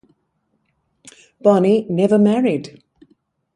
Bonney 1.43 1.85
never 1.87 2.17
married. 2.17 2.81